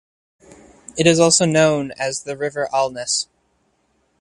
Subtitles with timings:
[0.97, 3.27] It is also known as the River Alness.